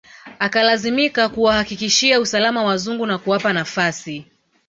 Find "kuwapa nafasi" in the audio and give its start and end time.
3.17-4.25